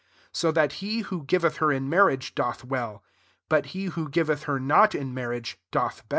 [0.29, 3.03] 38 So that he who giveth ker in marriage, doth well;
[3.49, 6.09] but he who giveth her not in marriage, doth better.